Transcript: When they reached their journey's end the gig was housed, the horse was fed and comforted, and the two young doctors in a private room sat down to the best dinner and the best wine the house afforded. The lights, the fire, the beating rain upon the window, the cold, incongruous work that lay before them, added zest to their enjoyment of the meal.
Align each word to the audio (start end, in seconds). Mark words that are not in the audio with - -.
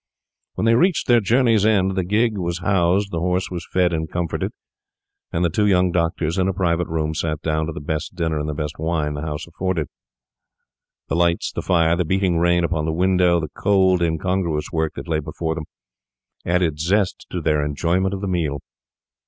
When 0.55 0.65
they 0.65 0.73
reached 0.73 1.05
their 1.05 1.19
journey's 1.19 1.63
end 1.63 1.93
the 1.95 2.03
gig 2.03 2.35
was 2.35 2.57
housed, 2.57 3.11
the 3.11 3.19
horse 3.19 3.51
was 3.51 3.67
fed 3.71 3.93
and 3.93 4.09
comforted, 4.09 4.51
and 5.31 5.45
the 5.45 5.49
two 5.51 5.67
young 5.67 5.91
doctors 5.91 6.39
in 6.39 6.47
a 6.47 6.53
private 6.53 6.87
room 6.87 7.13
sat 7.13 7.39
down 7.43 7.67
to 7.67 7.71
the 7.71 7.79
best 7.81 8.15
dinner 8.15 8.39
and 8.39 8.49
the 8.49 8.55
best 8.55 8.79
wine 8.79 9.13
the 9.13 9.21
house 9.21 9.45
afforded. 9.45 9.89
The 11.07 11.15
lights, 11.15 11.51
the 11.51 11.61
fire, 11.61 11.95
the 11.95 12.03
beating 12.03 12.39
rain 12.39 12.63
upon 12.63 12.85
the 12.85 12.91
window, 12.91 13.39
the 13.39 13.49
cold, 13.55 14.01
incongruous 14.01 14.71
work 14.71 14.95
that 14.95 15.07
lay 15.07 15.19
before 15.19 15.53
them, 15.53 15.65
added 16.47 16.79
zest 16.79 17.27
to 17.29 17.39
their 17.39 17.63
enjoyment 17.63 18.15
of 18.15 18.21
the 18.21 18.27
meal. 18.27 18.57